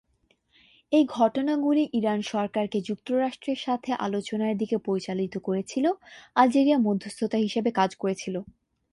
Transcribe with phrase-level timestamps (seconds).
[0.91, 5.85] এই ঘটনাগুলি ইরান সরকারকে যুক্তরাষ্ট্রের সাথে আলোচনার দিকে পরিচালিত করেছিল,
[6.35, 8.35] আলজেরিয়া মধ্যস্থতা হিসাবে কাজ করেছিল।